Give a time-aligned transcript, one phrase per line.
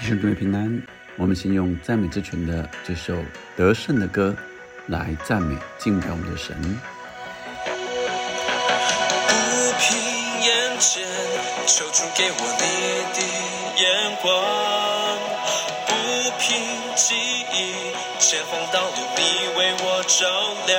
[0.00, 0.80] 弟兄姊妹平安，
[1.16, 3.16] 我们先用赞美之泉的这首
[3.56, 4.32] 得胜的歌
[4.86, 6.56] 来赞美敬拜我们的神。
[9.26, 9.32] 不
[9.80, 9.98] 凭
[10.40, 11.04] 眼见，
[11.66, 12.62] 求主给我你
[13.12, 13.20] 的
[13.82, 14.30] 眼光；
[15.88, 15.90] 不
[16.38, 16.46] 凭
[16.94, 17.16] 记
[17.52, 17.56] 忆，
[18.20, 19.20] 前方道路你
[19.58, 20.78] 为我照亮。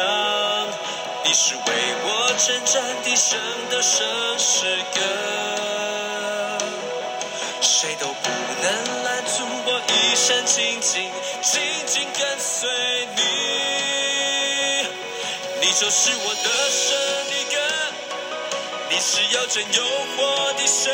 [1.26, 1.62] 你是为
[2.06, 2.08] 我
[2.38, 3.38] 征战的神
[3.70, 4.08] 的圣
[4.40, 4.66] 诗
[4.96, 4.98] 歌，
[7.62, 8.30] 谁都不
[8.64, 8.99] 能
[10.20, 11.10] 拦阻我一生紧紧
[11.42, 12.68] 紧紧跟随
[13.16, 13.22] 你。
[15.62, 16.88] 你就是我的神
[17.30, 17.56] 的歌，
[18.90, 19.84] 你是有真有
[20.18, 20.94] 活的神，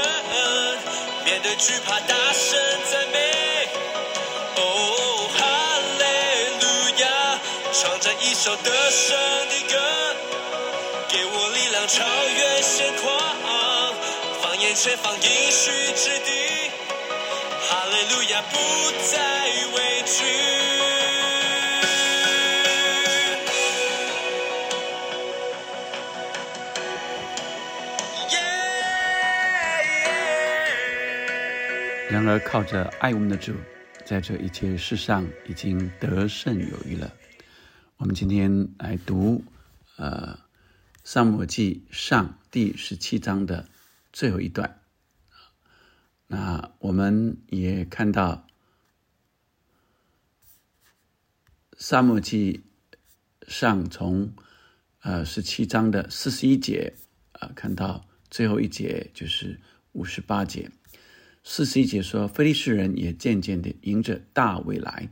[1.26, 2.60] 面对惧怕大声
[2.92, 3.68] 赞美。
[4.58, 5.42] 哦，哈
[6.00, 6.04] 利
[6.62, 6.64] 路
[7.02, 7.40] 亚，
[7.74, 9.18] 唱着一首得胜
[9.50, 9.76] 的歌，
[11.10, 12.04] 给我力量超
[12.38, 13.10] 越现况，
[14.42, 16.65] 放眼前方应许之地，
[17.68, 18.58] 哈利路亚不
[19.12, 19.18] 再
[19.76, 20.24] 畏惧。
[32.12, 33.54] 然而，靠着爱我们的主，
[34.06, 37.12] 在这一切事上已经得胜有余了。
[37.98, 39.44] 我们今天来读，
[39.98, 40.38] 呃，
[41.04, 43.68] 《撒母记上》第十七章的
[44.14, 44.80] 最后一段。
[46.28, 48.48] 那我们也看到，
[51.78, 52.64] 《撒母记
[53.48, 54.34] 上》从
[55.02, 56.96] 呃十七章的四十一节
[57.34, 59.60] 啊、看到最后一节就是
[59.92, 60.72] 五十八节。
[61.44, 65.10] 四十一节说，非利士人也渐渐地迎着大卫来，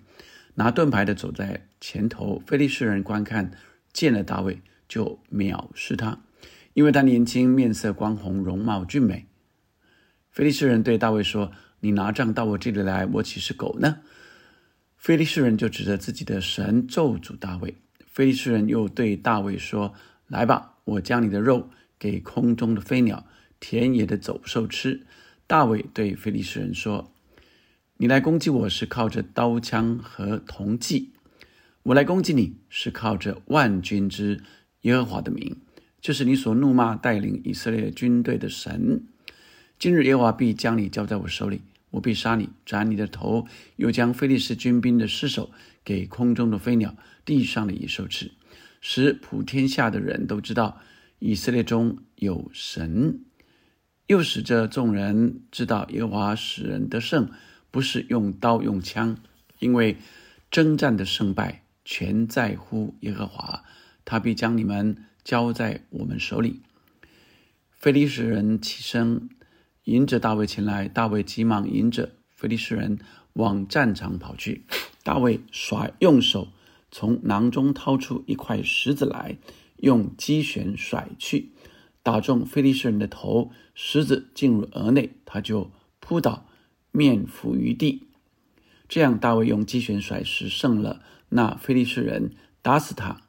[0.56, 2.42] 拿盾牌的走在前头。
[2.48, 3.52] 非利士人观看，
[3.94, 6.24] 见了大卫，就藐视他，
[6.74, 9.28] 因为他年轻，面色光红，容貌俊美。
[10.34, 14.00] 非利士人对大卫说：“你拿杖到我这里来，我岂是狗呢？”
[14.98, 17.76] 非利士人就指着自己的神咒诅大卫。
[18.08, 19.94] 非利士人又对大卫说
[20.26, 23.28] ：“来吧，我将你的肉给空中的飞鸟、
[23.60, 25.06] 田野的走兽吃。”
[25.46, 27.14] 大卫对非利士人说
[27.98, 31.14] ：“你来攻击我是靠着刀枪和铜器，
[31.84, 34.42] 我来攻击你是靠着万军之
[34.82, 35.58] 耶和华的名，
[36.02, 39.06] 就是你所怒骂带领以色列军队的神。
[39.84, 43.46] 今日耶和华必将你交在我手里，我必杀你，斩你的头，
[43.76, 45.52] 又将非利士军兵的尸首
[45.84, 46.96] 给空中的飞鸟、
[47.26, 48.32] 地上的野兽吃，
[48.80, 50.80] 使普天下的人都知道
[51.20, 53.26] 以色列中有神。”
[54.08, 57.30] 又使这众人知道耶和华使人得胜，
[57.70, 59.18] 不是用刀用枪，
[59.60, 59.98] 因为
[60.50, 63.66] 征战的胜败全在乎耶和华，
[64.06, 66.62] 他必将你们交在我们手里。
[67.74, 69.28] 非利士人起身
[69.86, 73.00] 迎着大卫前来，大卫急忙迎着非利士人
[73.34, 74.64] 往战场跑去。
[75.04, 76.48] 大卫甩用手
[76.90, 79.38] 从囊中掏出一块石子来，
[79.78, 81.52] 用机旋甩去。
[82.02, 86.46] 打中非利士人的头，石子进入额内，他就扑倒，
[86.92, 88.08] 面伏于地。
[88.88, 93.22] 这样，大卫用机旋甩石胜了那非利士人，打死他。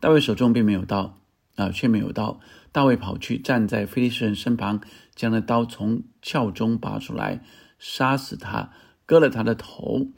[0.00, 1.18] 大卫手中并没有刀，
[1.54, 2.40] 啊，却没有刀。
[2.74, 4.80] 大卫跑去站在非利士人身旁，
[5.14, 7.40] 将那刀从鞘中拔出来，
[7.78, 8.72] 杀死他，
[9.06, 10.08] 割了他的头。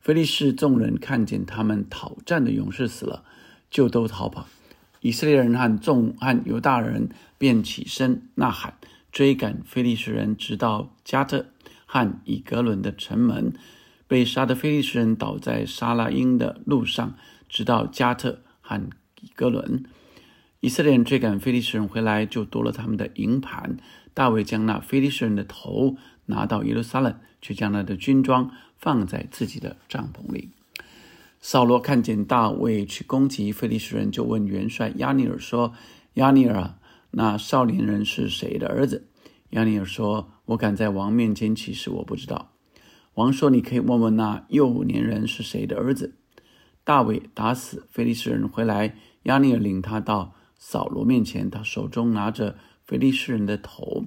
[0.00, 3.22] 非利士众人看见他们讨战的勇士死了，
[3.70, 4.46] 就都逃跑。
[5.02, 8.78] 以色列人和众和犹大人便起身呐喊，
[9.12, 11.44] 追赶非利士人，直到加特
[11.84, 13.52] 和以格伦的城门。
[14.08, 17.14] 被杀的非利士人倒在沙拉因的路上，
[17.46, 18.80] 直到加特和
[19.20, 19.84] 以格伦。
[20.60, 23.76] 以色列人追赶非利士人回来，就夺了他们的营盘。
[24.14, 25.96] 大卫将那非利士人的头
[26.26, 30.50] 拿到耶路撒冷，却将他的军装放在自己的帐篷里。
[31.40, 35.74] 扫罗看见大卫去攻击非利士人，就问元帅亚尼尔说
[36.14, 36.74] ：“亚尼尔，
[37.10, 39.06] 那少年人是谁的儿子？”
[39.50, 42.50] 亚尼尔说：“我敢在王面前起誓，我不知道。”
[43.14, 46.14] 王说：“你可以问问那幼年人是谁的儿子。”
[46.82, 54.04] 大卫打死非利士人回来，亚尼尔领他到扫罗面前，他手中拿着非利士人的头。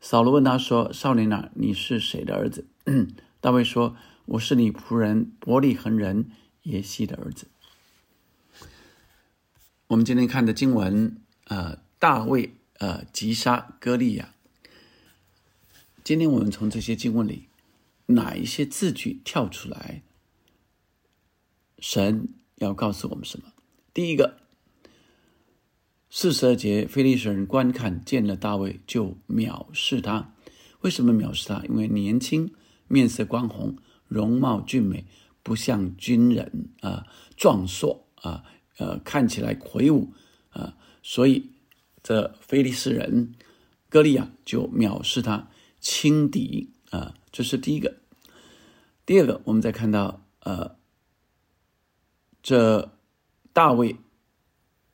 [0.00, 2.66] 扫罗问他说：“少年啊，你是谁的儿子？”
[3.40, 3.96] 大卫说
[4.26, 6.30] ：“我是你仆人伯利恒人。”
[6.64, 7.46] 耶西的儿子。
[9.86, 14.34] 我们今天看的经文，呃，大卫呃击杀歌利亚。
[16.02, 17.48] 今天我们从这些经文里，
[18.06, 20.02] 哪一些字句跳出来？
[21.78, 23.52] 神要告诉我们什么？
[23.94, 24.40] 第一个，
[26.08, 30.32] 四十二节，非利士人观看见了大卫，就藐视他。
[30.80, 31.64] 为什么藐视他？
[31.66, 32.54] 因为年轻，
[32.86, 33.76] 面色光红，
[34.06, 35.04] 容貌俊美，
[35.42, 37.06] 不像军人啊，
[37.36, 38.44] 壮硕啊，
[38.78, 40.12] 呃，看起来魁梧
[40.50, 41.50] 啊，所以
[42.02, 43.34] 这菲利斯人
[43.88, 45.50] 歌利亚就藐视他，
[45.80, 47.96] 轻敌啊，这是第一个。
[49.04, 50.76] 第二个，我们再看到呃，
[52.42, 52.92] 这
[53.52, 53.96] 大卫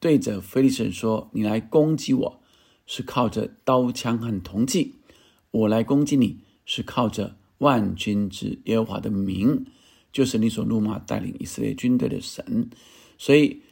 [0.02, 2.42] 对着菲利斯人说：“你来攻击我，
[2.86, 4.96] 是靠着刀枪和铜器；
[5.52, 9.64] 我来攻击你，是靠着万军之耶和华的名，
[10.12, 12.68] 就是你所怒骂带领以色列军队的神。”
[13.16, 13.62] 所以，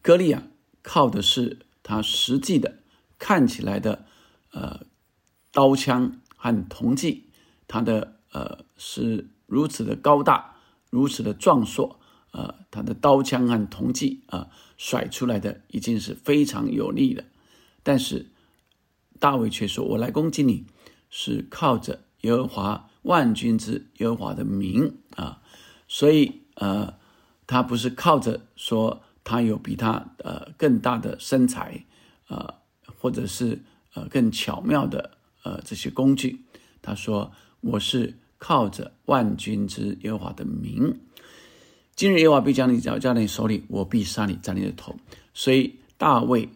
[0.00, 0.44] 歌利亚
[0.80, 2.78] 靠的是他实际的
[3.18, 4.06] 看起来的
[4.52, 4.86] 呃
[5.52, 7.26] 刀枪和铜器，
[7.68, 10.56] 他的呃是如此的高大，
[10.88, 11.99] 如此的壮硕。
[12.32, 17.24] 呃，他的刀枪和铜器啊，甩出来的已经是非常有力的。
[17.82, 18.30] 但是
[19.18, 20.64] 大卫却说：“我来攻击你，
[21.08, 25.42] 是靠着耶和华万军之耶和华的名啊。”
[25.88, 26.94] 所以呃，
[27.46, 31.84] 他不是靠着说他有比他呃更大的身材
[32.28, 32.54] 呃，
[33.00, 33.60] 或者是
[33.94, 35.10] 呃更巧妙的
[35.42, 36.44] 呃这些工具。
[36.80, 41.00] 他说：“我是靠着万军之耶和华的名。”
[42.00, 44.96] 今日耶和华必将你交交在你手里，我必杀你，斩你的头。
[45.34, 46.48] 所以大卫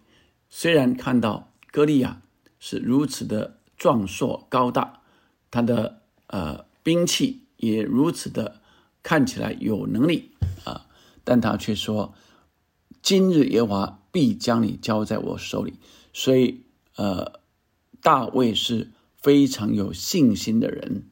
[0.49, 2.23] 虽然看到歌利亚
[2.59, 5.03] 是如此的壮硕高大，
[5.51, 8.63] 他的呃兵器也如此的
[9.03, 10.31] 看起来有能力
[10.65, 10.87] 啊，
[11.25, 12.15] 但他却说：
[13.03, 15.75] 今日耶和华必将你交在我手里。
[16.15, 16.63] 所以
[16.97, 17.41] 呃，
[18.01, 21.03] 大卫是非常有信心的人，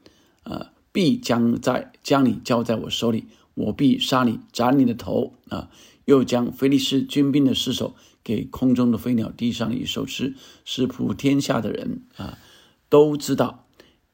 [0.44, 3.26] 呃，必将在将你交在我手里。
[3.54, 5.70] 我必杀你，斩你的头啊！
[6.04, 7.94] 又将菲利士军兵的尸首
[8.24, 10.34] 给空中的飞鸟、递上的野兽吃，
[10.64, 12.38] 使普天下的人啊
[12.88, 13.66] 都知道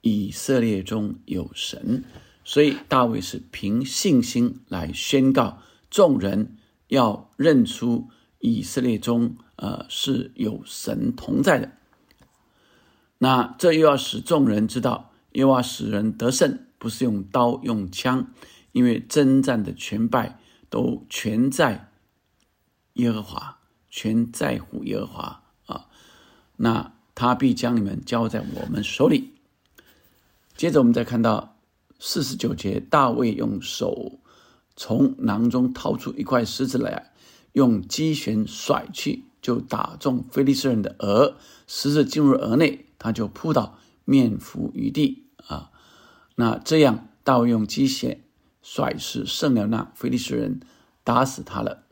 [0.03, 2.05] 以色列中有神。
[2.45, 5.59] 所以大卫是凭信心来宣告
[5.91, 6.57] 众人
[6.89, 8.09] 要认出
[8.39, 11.73] 以色列中呃是有神同在的。
[13.19, 18.31] 那这又要使众人知道，又要使人得胜，不是用刀用枪。
[18.73, 20.39] 因为征战的全败
[20.69, 21.91] 都全在
[22.95, 25.87] 耶和华，全在乎耶和华啊！
[26.57, 29.33] 那他必将你们交在我们手里。
[30.57, 31.57] 接着我们再看到
[31.99, 34.19] 四十九节，大卫用手
[34.77, 37.13] 从囊中掏出一块石子来，
[37.53, 41.37] 用机旋甩去，就打中菲利斯人的额，
[41.67, 45.71] 石子进入额内，他就扑倒，面伏于地啊！
[46.35, 48.23] 那这样大卫用机弦。
[48.71, 50.61] 率士胜了那菲利士人，
[51.03, 51.85] 打死他了。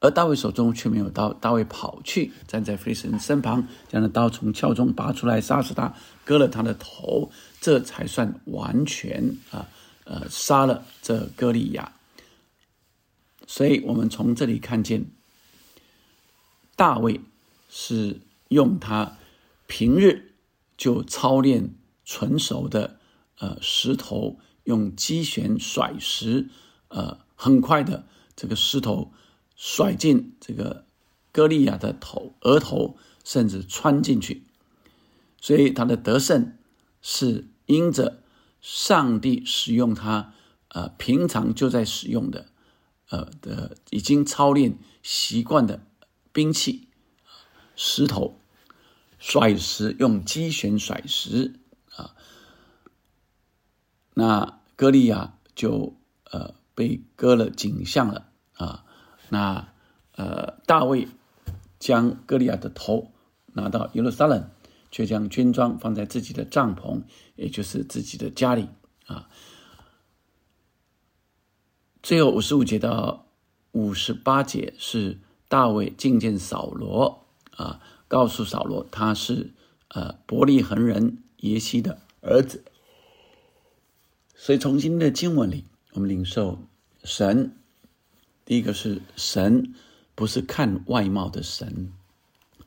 [0.00, 5.94] 而大卫手中却没有刀，大卫跑去站在菲利士人身旁，将那刀从鞘中拔出来，杀死他，
[6.24, 7.30] 割了他的头，
[7.60, 9.68] 这才算完全啊
[10.04, 11.92] 呃杀了这歌利亚。
[13.46, 15.06] 所以我们从这里看见，
[16.74, 17.20] 大卫
[17.70, 19.16] 是用他
[19.68, 20.32] 平日
[20.76, 22.98] 就操练纯熟的
[23.38, 24.40] 呃石头。
[24.68, 26.50] 用机旋甩石，
[26.88, 28.06] 呃，很快的，
[28.36, 29.10] 这个石头
[29.56, 30.84] 甩进这个
[31.32, 34.44] 歌利亚的头额头，甚至穿进去。
[35.40, 36.58] 所以他的得胜
[37.00, 38.22] 是因着
[38.60, 40.34] 上帝使用他，
[40.68, 42.48] 呃，平常就在使用的，
[43.08, 45.86] 呃的已经操练习惯的
[46.30, 46.88] 兵器，
[47.74, 48.38] 石头
[49.18, 51.54] 甩石，用机旋甩石
[51.96, 52.14] 啊，
[54.12, 54.57] 那。
[54.78, 55.96] 歌利亚就
[56.30, 58.84] 呃被割了颈项了啊，
[59.28, 59.72] 那
[60.12, 61.08] 呃大卫
[61.80, 63.10] 将歌利亚的头
[63.54, 64.48] 拿到耶路撒冷，
[64.92, 67.02] 却将军装放在自己的帐篷，
[67.34, 68.68] 也就是自己的家里
[69.06, 69.28] 啊。
[72.00, 73.26] 最后五十五节到
[73.72, 75.18] 五十八节是
[75.48, 79.52] 大卫觐见扫罗啊，告诉扫罗他是
[79.88, 82.62] 呃伯利恒人耶西的儿子。
[84.40, 85.64] 所以，从今天的经文里，
[85.94, 86.60] 我们领受
[87.02, 87.56] 神。
[88.44, 89.74] 第一个是神，
[90.14, 91.92] 不是看外貌的神。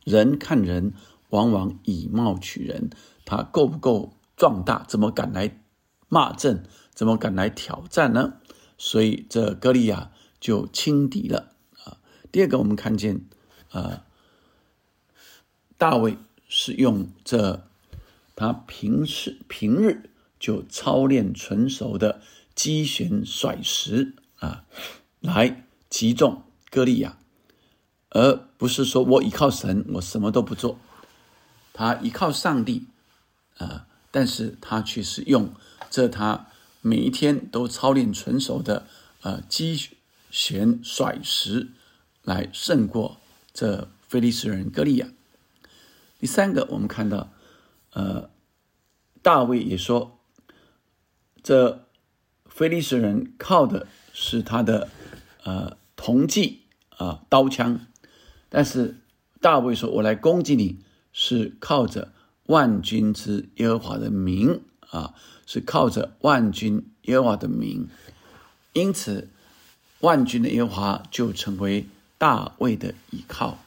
[0.03, 0.93] 人看人，
[1.29, 2.89] 往往以貌取人。
[3.23, 4.83] 他够不够壮大？
[4.89, 5.61] 怎么敢来
[6.09, 6.65] 骂阵？
[6.93, 8.33] 怎么敢来挑战呢？
[8.77, 10.11] 所以，这歌利亚
[10.41, 11.53] 就轻敌了
[11.85, 11.97] 啊。
[12.33, 13.21] 第二个，我们看见
[13.69, 14.05] 啊，
[15.77, 16.17] 大卫
[16.49, 17.65] 是用这
[18.35, 20.09] 他平时平日。
[20.41, 22.19] 就操练纯熟的
[22.55, 24.65] 击旋甩石啊，
[25.19, 27.19] 来击中歌利亚，
[28.09, 30.79] 而不是说我依靠神，我什么都不做。
[31.73, 32.87] 他依靠上帝
[33.57, 35.53] 啊，但是他却是用
[35.91, 36.47] 这他
[36.81, 38.87] 每一天都操练纯熟的
[39.21, 39.79] 呃击
[40.31, 41.69] 弦甩石
[42.23, 43.17] 来胜过
[43.53, 45.07] 这非利士人歌利亚。
[46.19, 47.31] 第三个，我们看到，
[47.93, 48.29] 呃，
[49.21, 50.19] 大卫也说，
[51.43, 51.85] 这
[52.45, 54.89] 非利士人靠的是他的
[55.43, 56.61] 呃铜器
[56.97, 57.79] 啊刀枪，
[58.49, 58.97] 但是
[59.39, 60.79] 大卫说：“我来攻击你，
[61.11, 62.11] 是靠着
[62.45, 65.13] 万军之耶和华的名啊，
[65.45, 67.89] 是靠着万军耶和华的名。”
[68.73, 69.29] 因此，
[69.99, 73.57] 万军的耶和华就成为大卫的依靠。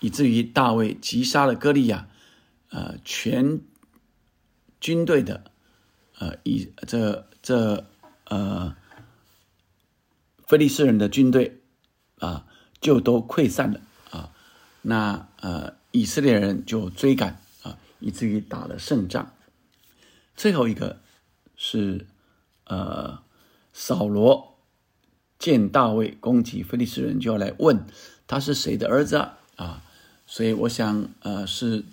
[0.00, 2.08] 以至于大卫击杀了歌利亚，
[2.70, 3.60] 呃，全
[4.80, 5.51] 军队的，
[6.18, 7.86] 呃，以这这
[8.24, 8.74] 呃，
[10.46, 11.60] 菲利斯人的军队
[12.18, 12.46] 啊，
[12.80, 14.32] 就都溃散了啊。
[14.82, 19.32] 那呃，以色列人就追赶啊，以至于打了胜仗。
[20.36, 21.00] 最后一个
[21.56, 22.06] 是
[22.64, 23.18] 呃，
[23.72, 24.58] 扫罗
[25.38, 27.86] 见大卫攻击菲利斯人，就要来问
[28.26, 29.38] 他是谁的儿子啊？
[29.56, 29.82] 啊。
[30.24, 31.84] 所以我想，呃，是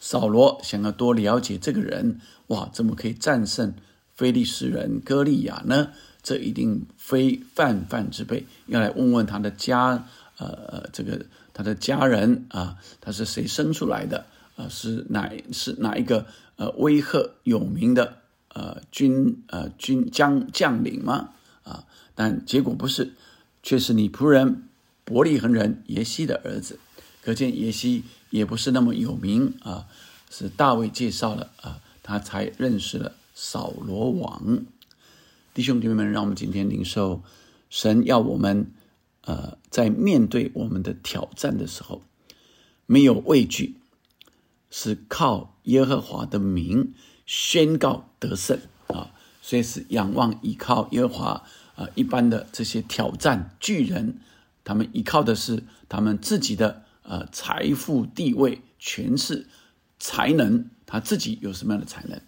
[0.00, 3.74] 扫罗想要多了解这个人，哇，怎么可以战胜
[4.12, 5.90] 非利士人歌利亚呢？
[6.22, 10.06] 这一定非泛泛之辈，要来问问他的家，
[10.38, 14.24] 呃呃，这个他的家人啊，他是谁生出来的？
[14.56, 21.30] 啊，是哪是哪一个呃威吓有名的呃军呃军将将领吗？
[21.62, 21.84] 啊，
[22.14, 23.12] 但结果不是，
[23.62, 24.62] 却是你仆人
[25.04, 26.78] 伯利恒人耶西的儿子。
[27.22, 29.86] 可见耶西也不是那么有名啊，
[30.30, 34.64] 是大卫介绍了啊，他才认识了扫罗王。
[35.52, 37.24] 弟兄姐妹们，让我们今天领受
[37.68, 38.70] 神要我们
[39.22, 42.02] 呃，在面对我们的挑战的时候，
[42.86, 43.74] 没有畏惧，
[44.70, 46.94] 是靠耶和华的名
[47.26, 49.10] 宣告得胜啊，
[49.42, 51.44] 所以是仰望依靠耶和华
[51.74, 51.88] 啊。
[51.96, 54.20] 一般的这些挑战巨人，
[54.62, 56.84] 他们依靠的是他们自己的。
[57.06, 59.46] 呃，财富、地位、权势、
[59.98, 62.20] 才能，他自己有什么样的才能？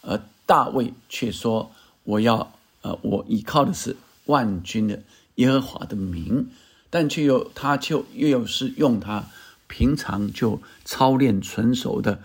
[0.00, 1.70] 而大卫却说
[2.02, 2.52] ：“我要，
[2.82, 5.04] 呃，我依靠的是万军的
[5.36, 6.48] 耶和华的名。”
[6.90, 9.26] 但却又他就又有是用他
[9.68, 12.20] 平常就操练纯熟的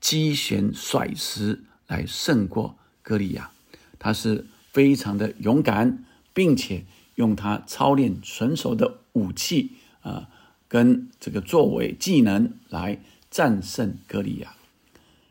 [0.00, 3.52] 击弦甩石来胜过歌利亚。
[4.00, 6.04] 他是非常的勇敢，
[6.34, 10.28] 并且用他操练纯熟的武器啊。
[10.66, 14.52] 跟这个作为技能来战胜歌利亚，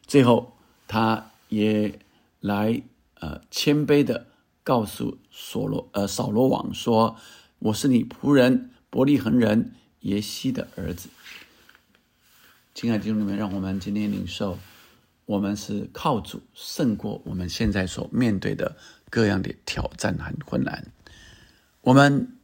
[0.07, 1.99] 最后他也
[2.39, 2.81] 来
[3.15, 4.25] 呃谦卑的
[4.63, 7.17] 告诉所罗呃扫罗王说
[7.59, 11.09] ：“我是你仆人伯利恒人耶西的儿子。”
[12.73, 14.57] 亲爱的弟兄们，让我们今天领受，
[15.25, 18.77] 我们是靠主胜过我们现在所面对的
[19.09, 20.91] 各样的挑战和困难，
[21.81, 22.37] 我们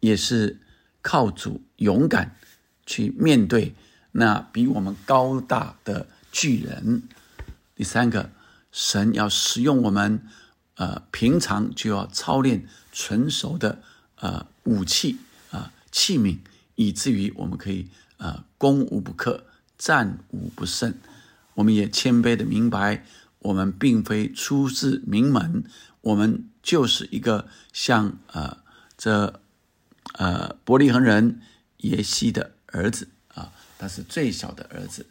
[0.00, 0.60] 也是。
[1.00, 2.36] 靠主勇敢
[2.84, 3.72] 去面对
[4.12, 7.02] 那比我们高大的巨人。
[7.74, 8.30] 第三个，
[8.72, 10.22] 神要使用我们，
[10.74, 13.82] 呃，平常就要操练纯熟的
[14.16, 15.18] 呃武器
[15.50, 16.38] 啊器皿，
[16.74, 19.44] 以至于我们可以呃攻无不克，
[19.76, 20.94] 战无不胜。
[21.54, 23.04] 我们也谦卑的明白，
[23.40, 25.64] 我们并非出自名门，
[26.00, 28.58] 我们就是一个像呃
[28.96, 29.40] 这。
[30.14, 31.42] 呃，伯利恒人
[31.76, 35.06] 耶西的儿子啊，他是最小的儿子。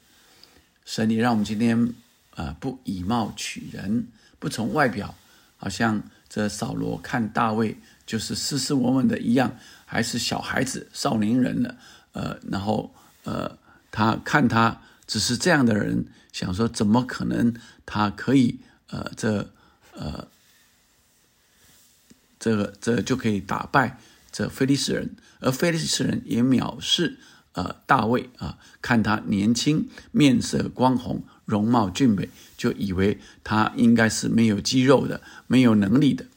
[0.88, 1.94] 神，你让我们今天
[2.34, 4.08] 啊，不以貌取人，
[4.40, 5.14] 不从外表，
[5.58, 11.78] 好像这扫罗看大卫就是斯斯文文的一样，还是小孩子、少年人了。
[12.14, 13.58] 呃，然后呃，
[13.92, 17.54] 他看他只是这样的人，想说怎么可能
[17.86, 19.52] 他可以呃，这
[19.92, 20.30] 呃，
[22.40, 24.00] 这个这就可以打败。
[24.32, 27.18] 这菲利斯人，而菲利斯人也藐视
[27.58, 36.28] 呃大卫啊，看他年轻，面色光红，容貌俊美，就以为他应该是没有肌肉的，没有能力的。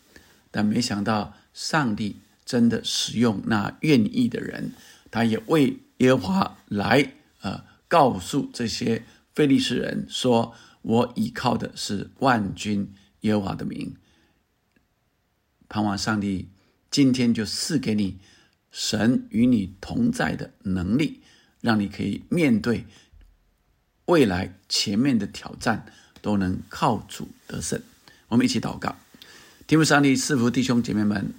[0.50, 4.72] 但没想到上帝真的使用那愿意的人，
[5.10, 7.12] 他也为耶和华来
[7.42, 13.94] 呃告诉这些菲利斯人说：“我依靠的是万军耶和华的名，
[15.68, 16.48] 盼望上帝。”
[16.90, 18.18] 今天就赐给你
[18.70, 21.20] 神与你同在的能力，
[21.60, 22.86] 让你可以面对
[24.06, 25.86] 未来前面的挑战，
[26.22, 27.80] 都能靠主得胜。
[28.28, 28.96] 我们一起祷告，
[29.66, 31.34] 天父上帝赐福弟兄姐妹们，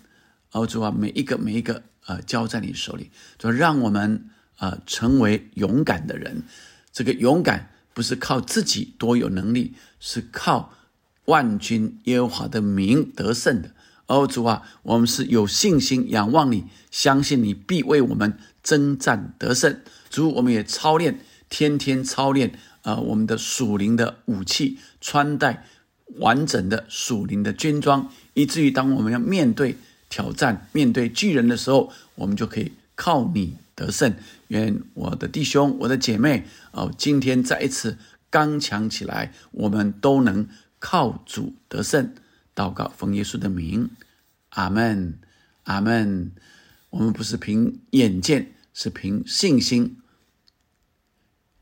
[0.51, 6.43] 哦主啊，每一个每一个呃交在你手里，就让我们呃成为勇敢的人。
[6.91, 10.73] 这个勇敢不是靠自己多有能力，是靠
[11.25, 13.71] 万军耶和华的名得胜的。
[14.11, 19.79] 哦，主啊，我们是有信心仰望你，相信你必为我们征战得胜。
[20.09, 25.65] 主，我们也操练，天天操练啊，我们的属灵的武器，穿戴
[26.17, 29.77] 完整的属灵的军装，以至于当我们要面对
[30.09, 34.13] 挑战、面对巨人的时候，我们就可以靠你得胜。
[34.49, 37.97] 愿我的弟兄、我的姐妹哦，今天再一次
[38.29, 40.49] 刚强起来，我们都能
[40.79, 42.13] 靠主得胜。
[42.55, 43.89] 祷告，奉耶稣的名，
[44.49, 45.19] 阿门，
[45.63, 46.31] 阿门。
[46.89, 49.97] 我们不是凭眼见，是凭信心。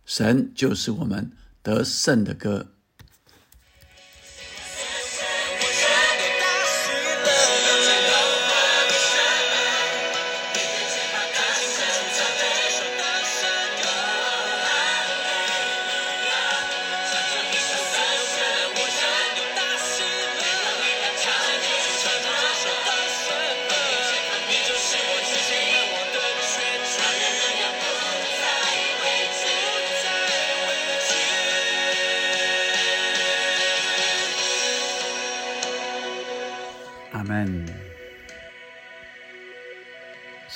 [0.05, 1.31] 神就是我们
[1.61, 2.71] 得胜的歌。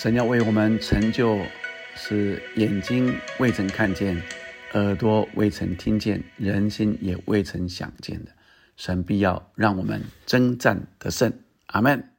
[0.04, 1.40] 神要为我们成就，
[1.96, 4.22] 是眼睛未曾看见，
[4.74, 8.32] 耳朵未曾听见，人心也未曾想见的。
[8.76, 11.32] 神必要让我们征战得胜。
[11.68, 12.13] 阿门。